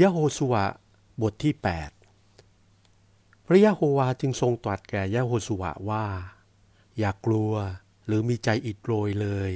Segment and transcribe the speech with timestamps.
[0.00, 0.66] ยะโฮสุวะ
[1.22, 1.54] บทที่
[2.30, 6.06] 8 พระยะโฮวาจึงทรงตรัสแก่ยะโฮสุวะว่า
[6.98, 7.52] อย่ากลัว
[8.06, 9.52] หรือมีใจอิดโรยเลย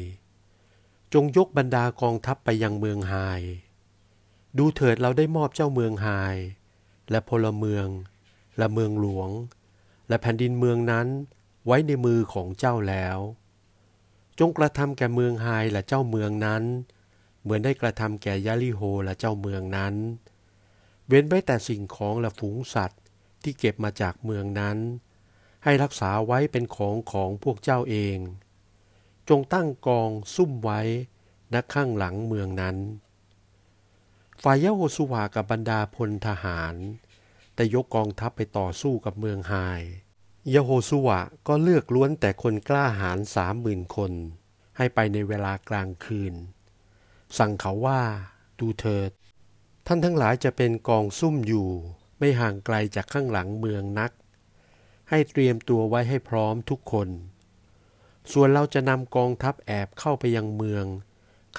[1.13, 3.15] จงยกบรรดากองทัพไปยังเมืองไฮ
[4.59, 6.09] ดูเถิดเราได้มอบเจ้าเมืองไฮ
[7.11, 7.87] และพลเมือง
[8.59, 9.31] และเมืองหลวง
[10.09, 11.07] และแผ่นดินเมืองนั้น
[11.67, 13.19] ไว้ในมือของเจ้าแล้ว
[14.39, 16.65] จงกระทำแก่เมืองไฮและเจ้าเมืองนั้น
[17.43, 19.95] เหมือนได้กระทำแก่ยาลิโฮและเจ้าเมืองนั้น
[21.09, 23.01] เว้นไว้แต่สิ่งของและฝูงสัตว์
[23.43, 24.79] ที่เก็บมาจากเมืองนั้น
[25.65, 28.19] ให้รักษาไว้เป็นของของพวกเจ้าเอง
[29.29, 30.81] จงตั้งกองซุ่มไว้
[31.53, 32.77] ณข้างหลังเมืองนั้น
[34.43, 36.75] ฝ่ายยะโฮสุวากับบรรดาพลทหาร
[37.55, 39.55] แต่ยกกองทัพไปต่อสู้กับเมืองไฮ
[40.55, 44.13] ยะโฮสุวะก็เลือกล้วนแต่คนกล้าหาญสามหมื่นคน
[44.77, 46.35] ให้ไปในเวลากลางคืน
[47.37, 48.03] สั่งเขาว่า
[48.59, 49.11] ดูเถิด
[49.87, 51.69] ท่านทั้งหลายจะเป็นกองซุ่มอยู่
[52.19, 54.13] ไม่ห่างไกลจากข้างหลังเมืองนัก
[55.11, 57.09] ให้เตรียมตัวไว้ให้พร้อมทุกคน
[58.33, 60.87] ส่วนเราจะนำกองทัพแอบเข้าไปยังเมือง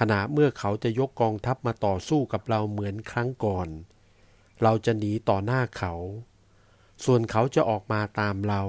[0.00, 3.68] ขณะเมื่อเขาจะยกกองทัพมาต่อสู้กับเราเหมือนครั้งก่อน
[4.62, 5.94] เราจะหนีต่อหน้าเขา
[7.04, 8.62] ส่วนเขาจะออกมาตามเรา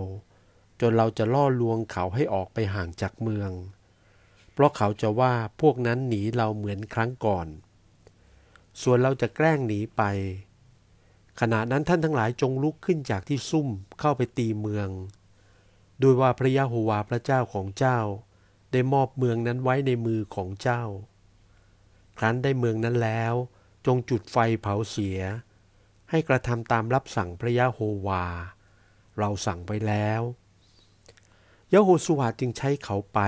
[0.79, 3.52] จนเราจะล่อลวงเขาให้ออกไปห่างจากเมือง
[4.61, 7.47] ราะเขาจะว่าพวกนั้นหนีเราเหมือนครั้งก่อน
[8.81, 10.01] ส่วนเราจะแกล้งหนีไป
[11.39, 13.67] ขณะนั้นท่านทั้งหลายจงลุกขึ้นจากที่ซุ่ม
[13.99, 14.89] เข้าไปตีเมือง
[15.99, 17.99] โดยว่าพระยะโฮวาพระเจ้าของเจ้า
[18.71, 20.83] ได้มอบเมืองนั้นไว้ในมือของเจ้า
[22.17, 23.33] ครั้นได้เมืองนั้นแล้ว
[23.85, 25.19] จงจุดไฟเผาเสีย
[26.09, 28.25] ให้กระทำตามรับสั่งพระยะโฮวา
[29.17, 30.21] เราสั่งไว้แล้ว
[31.73, 33.19] ยะโฮสุวาจึงใช้เขาไป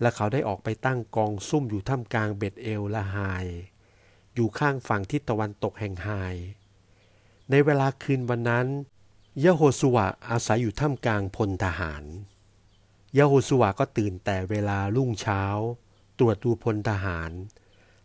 [0.00, 3.18] และเขาได้ออกไปตั้งกองซุ่มอยู่ท่ามกลางเบ็ดเอลและไฮ
[4.34, 6.08] อยู่ข้างฝั่งทิศตะวันตกแห่งไฮ
[7.50, 8.66] ในเวลาคืนวันนั้น
[9.44, 12.04] ยะโฮสุวาอาศัยอยู่ท่ามกลางพลทหาร
[13.18, 15.42] ยะโฮสุวาก็ตื่นแต่เวลารุ่งเช้า
[16.18, 17.30] ตรวจดูพลทหาร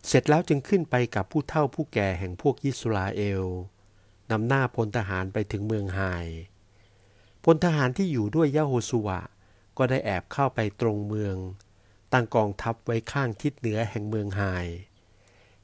[0.07, 3.44] เสร็จแล้วจึงขึ้นไปกับผู้เฒ่าผู้แก่แห่งพวกยิสราเอล
[4.31, 6.01] นำหน้าพลทหารไปถึงเมืองไฮ
[7.44, 9.22] พลทหารที่อยู่ด้วยยะโฮสุวะ
[9.78, 11.35] ก็ได้แอบเข้าไปตรงเมือง
[12.13, 14.43] ตั้งกองทัพไว้ข้างทิศเหนือแห่งเมืองไฮ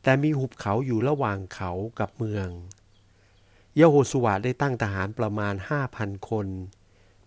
[0.03, 2.47] แต่มีหุบเขาอยู่ระหว่างเขากับเมือง
[3.79, 6.47] ยโฮสุวะได้ตั้งทหารประมาณห้าพันคน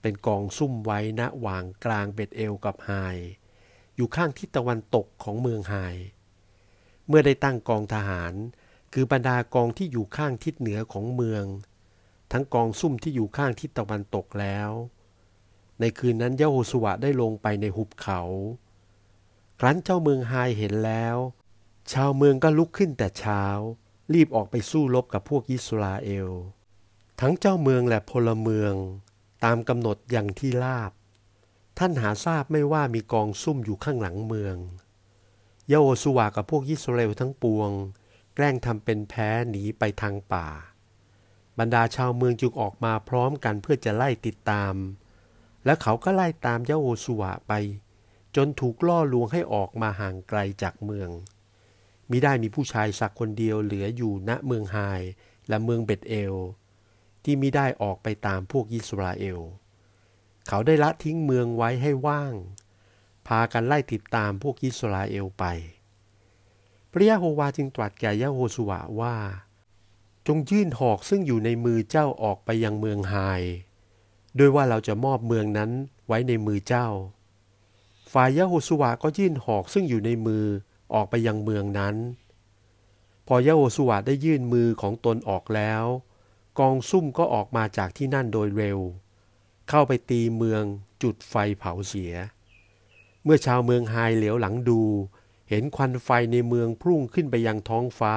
[0.00, 2.92] เป็นกองซุ่มไว้ณหว่างกลางเบ็ดเอลกับไฮ
[3.97, 5.75] อยู่ข้างทิศตะวันตกของเมืองไฮ
[7.06, 8.34] เมื่อได้ตั้งกองทหาร
[8.92, 11.44] คือบรรดากองที่อยู่ข้างทิศเหนือของเมือง
[12.32, 14.70] ทั้งกองซุ่มที่อยู่ข้างทิศตะวันตกแล้ว
[15.81, 18.20] ในคืนนั้นยะโฮสุวะได้ลงไปในหุบเขา
[19.60, 21.16] ครั้นเจ้าเมืองไฮเห็นแล้ว
[21.92, 23.44] ชาวเมืองก็ลุกขึ้นแต่เช้า
[24.15, 26.28] รีบออกไปสู้รบกับพวกยิสราเอล
[27.20, 28.75] ทั้งเจ้าเมืองและพลเมือง
[29.44, 30.93] ตามกำหนดอย่างที่ลาบ
[31.78, 34.56] ท่านหาทราบไม่ว่ามีกองซุ่มอยู่ข้างหลังเมือง
[35.72, 37.70] ยโฮสุวะกับพวกยิสราเอลทั้งปวง
[38.34, 40.48] แกล้งทำเป็นแพ้หนีไปทางป่า
[41.59, 44.75] บรรดาชาวเมืองจึงออกมาพร้อมกันเพื่อจะไล่ติดตาม
[45.64, 47.53] และเขาก็ไล่ตามเจ้าโอสุวะไป
[48.37, 51.11] จนถูกล่อลวงให้ออกมาห่างไกลจากเมือง
[52.11, 54.78] มิได้มีผู้ชายสักคนเดียวเหลืออยู่ณเมืองไฮ
[55.49, 56.34] และเมืองเบตเอล
[57.25, 59.41] ที่มิได้ออกไปตามพวกยิสราเอล
[60.49, 62.34] เขาได้ละทิ้งเมืองไว้ให้ว่าง
[63.27, 65.44] พากันไล่ติดตามพวกยิสราเอลไป
[66.91, 69.17] พระยะโฮวาจึงตรัสแก่ยะโฮสุวะว่า
[70.27, 73.17] จงยื่นหอกซึ่งอยู่ในมือเจ้าออกไปยังเมืองไฮ
[74.37, 75.71] โดยว่าเราจะมอบเมืองนั้น
[76.06, 76.89] ไว้ในมือเจ้า
[78.16, 80.44] ฝ่ายยะโฮสุวะก็ยื่นหอกซึ่งอยู่ในมือ
[80.94, 81.97] ออกไปยังเมืองนั้น
[83.26, 85.84] พอยะโฮสุวะได้ยื่นมือของตนออกแล้ว
[86.58, 88.78] กองซุ่มก็ออกมาจากที่นั่นโดยเร็ว
[89.69, 90.62] เข้าไปตีเมือง
[91.02, 92.14] จุดไฟเผาเสีย
[93.25, 94.82] เมื่อชาวเมืองไฮเหลียวหลังดู
[95.48, 98.16] เห็นควันไฟในเมืองพุ่งขึ้นไปยังท้องฟ้า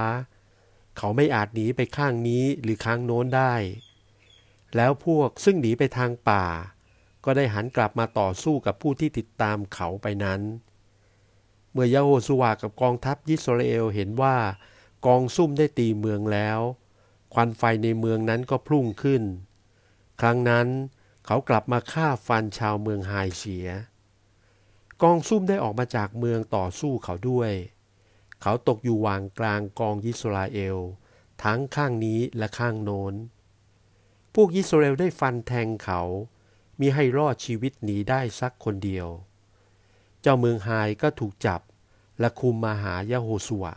[0.97, 3.53] เขาไม่อาจหนีไปข้างนี้หรือข้างโน้นได้
[4.75, 6.45] แล้วพวกซึ่งหนีไปทางป่า
[7.27, 10.41] ก็ได้หันกลับมาต่อสู้กับผู้ที่ติดตามเขาไปนั้น
[11.71, 14.37] เมื่อยาโฮสุวากับกองทัพยิสราเอลเห็นว่า
[15.05, 16.59] กองซุ่มได้ตีเมืองแล้ว
[17.33, 19.23] ควันไฟในเมืองนั้นก็พุ่งขึ้น
[20.21, 20.67] ครั้งนั้น
[21.25, 23.67] เขากลับมาฆ่าฟันชาวเมืองไฮเสีย
[25.01, 27.51] กองซุ่มได้ออกมาจากเมืองต่อสู้เขาด้วย
[28.41, 30.77] เขาตกอยู่วางกลางกองยิสราเอล
[31.43, 33.13] ทั้งข้างนี้และข้างโน้น
[34.33, 36.01] พวกยิสราเอลได้ฟันแทงเขา
[36.79, 39.07] มีให้รอดชีวิตหนีได้สักคนเดียว
[40.21, 40.69] เจ้าเมืองไฮ
[41.01, 41.61] ก็ถูกจับ
[42.19, 43.73] และคุมมาหายาโฮสวะ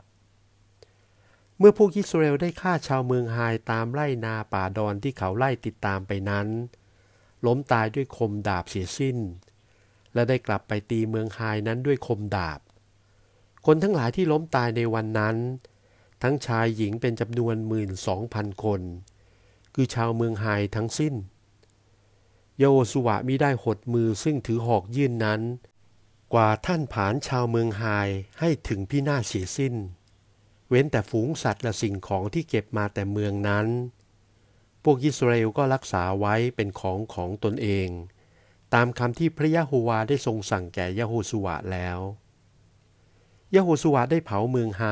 [1.59, 3.39] เมื่อพวกอิสราเอลได้ฆ่าชาวเมืองไฮ
[3.71, 6.49] ตามไล่นาป่าดอนที่เขาไล่ติดตามไปนั้น
[7.47, 9.19] ล้มตายด้วยคมดาบเสียสิ้น
[10.15, 12.61] และได้กลับไปตีเมืองไฮนั้นด้วยคมดาบ
[13.67, 15.37] คนทั้งหลายที่ล้มตายในวันนั้น
[16.23, 18.81] ทั้งชายหญิงเป็นจำนวนหมื่นสองพันคน
[19.75, 21.15] คือชาวเมืองไฮทั้งสิ้น
[22.63, 25.41] โยสุวะมิได้หดมือซึ่งถือหอกยื่นนั้น
[26.33, 27.85] กว่าท่านผานชาวเมืองไฮ
[28.41, 29.75] ให้ถึงพินาศเสียสิ้น
[30.69, 33.67] เว้นแต่ฝูงสัตว์และสิ่งของที่เก็บมาแต่เมืองนั้น
[34.83, 37.89] พวกอิสราเอลก็รักษาไว้เป็นของของตนเอง
[38.75, 41.99] ตามคำที่พระยะโฮวาได้ทรงสั่งแก่ยะโฮสุวะแล้ว
[43.55, 44.85] ยะโฮสุวะได้เผาเมืองไฮ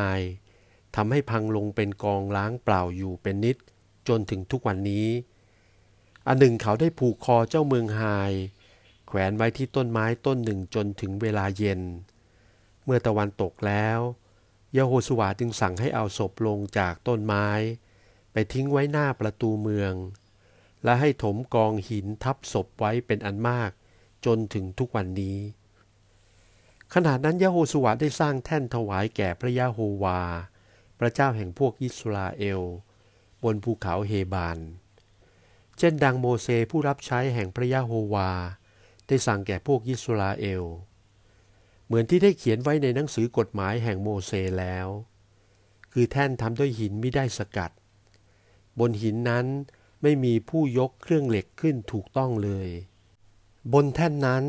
[0.97, 3.57] ทำให้พังลงเป็นกองล้างเปล่าอยู่เป็นนิด
[4.09, 5.09] จนถึงทุกวันนี้
[6.29, 8.03] อันหนึ่งเขาได้ผูกคอเจ้าเมืองไฮ
[9.07, 11.81] แขวนไว้ที่ต้นไม้ต้นหนึ่งจนถึงเวลาเย็น
[12.85, 13.99] เมื่อตะวันตกแล้ว
[14.77, 17.49] ยโฮสวาจึงสั่งให้เอาศพลงจากต้นไม้
[18.33, 19.95] ไปทิ้งไว้หน้าประตูเมือง
[20.85, 23.71] และให้ถมกองหินทับศพไว้เป็นอันมาก
[24.27, 25.39] จนถึงทุกวันนี้
[26.95, 30.21] ขณะนั้นยโฮสวาได้สร้างแท่นถวายแก่พระยะโฮวา
[30.99, 32.61] พระเจ้าแห่งพวกอิสราเอล
[33.43, 34.59] บนภูเขาเฮบาน
[35.79, 38.31] เช่นดังโมเสผู้รับใช้แห่งพระยะโฮวา
[39.07, 40.65] ได้สั่งแก่พวกอิสราเอล
[41.87, 44.89] เหมือนที่ได้เขียนไว้ในหนังสือกฎหมายแห่งโมเสสแล้ว
[45.93, 47.71] คือแท่นทำด้วยหินไม่ได้สกัด
[48.79, 49.47] บนหินนั้น
[50.03, 52.69] ไม่มีผู้ยกเครื่องเหล็กขึ้นถูกต้องเลย
[53.73, 54.45] บนแท่นนั้น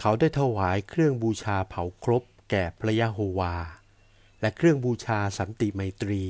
[0.00, 3.54] เขาได้ถวายเครื่องบูชาเผาครบแก่พระยะโฮวา
[4.40, 6.24] และเครื่องบูชาสันติไมตรี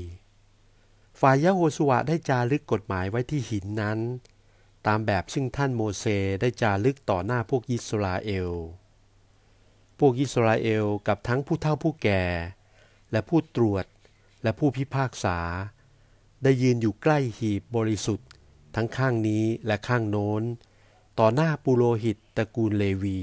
[1.20, 3.98] ฝ่ายยะโฮสวะได้จารึกกฎหมายไว้ที่หินนั้น
[4.86, 6.04] ตามแบบซึ่งท่านโมเส
[6.40, 8.50] ได้จารึกต่อหน้าพวกอิสราเอล
[9.98, 12.25] พวกอิสราเอลกับทั้งผู้เฒ่าผู้แก่
[13.12, 13.84] และผู้ตรวจ
[14.42, 15.38] และผู้พิพากษา
[16.42, 18.28] ได้ยืนอยู่ใกล้หีบบริสุทธิ์
[18.76, 20.42] ทั้งข้างนี้และข้างโน้น
[21.19, 23.20] ต่อหน้าปุโรหิตตระกูลเลวี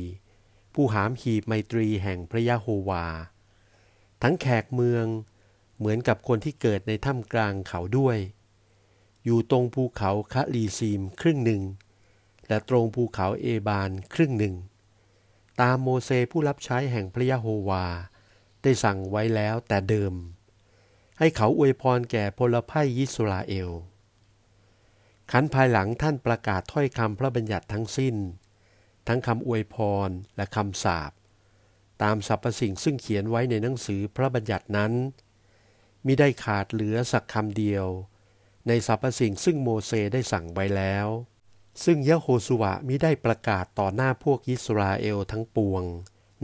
[0.74, 3.06] ผู้หามหีบไมตรีแห่งพระยะโฮวา
[4.24, 5.06] ทั้งแขกเมือง
[5.78, 8.18] เหมือนกับคนที่เกิดในถ้ำกลางเขาด้วย
[9.26, 11.62] อยู่ตรงภูเขาคะลีซีมครึ่งหนึ่ง
[12.48, 14.56] และตรงภูเขาเอบานครึ่งหนึ่ง
[15.62, 17.86] ตามโมเสผู้รับใช้แห่งพระยะโฮวา
[18.62, 20.14] ได้สั่งไว้แล้วแต่เดิม
[21.20, 23.70] ให้เขาอวยพรแก่พลภัยยิสราเอล
[25.32, 28.16] ขันภายหลังท่านประกาศถ้อยคำพระบัญญัติทั้งสิ้น
[29.08, 29.76] ทั้งคำอวยพ
[30.08, 31.12] รและคำสาป
[32.04, 34.94] ตามสรรพสิ่งซึ่งเขียนไว้ในหนังสือพระบัญญัตินั้น
[36.06, 37.86] มิได้ขาดเหลือสักคำเดียว
[38.68, 41.08] ในสรรพสิ่งซึ่งโมเสได้สั่งไว้แล้ว
[41.84, 45.84] ซึ่งยะโฮสุวะมิได้ประกาศต่อหน้าพวกอิสราเอลทั้งปวง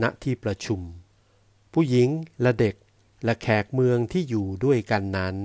[0.02, 0.80] ณที่ประชุม
[1.72, 2.08] ผู้หญิง
[2.42, 2.74] และเด็ก
[3.24, 5.36] และแขกเมืองที่อยู่ด้วยกันนั้น